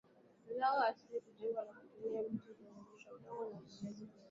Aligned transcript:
zao 0.57 0.79
za 0.79 0.85
asili 0.87 1.19
zinajengwa 1.19 1.63
kwa 1.63 1.73
kutumia 1.83 2.21
miti 2.23 2.37
kugandikwa 2.53 2.99
kwa 3.03 3.13
udongo 3.13 3.41
wa 3.41 3.61
mfinyanzi 3.61 3.85
na 3.85 3.89
kuezekwa 3.89 4.19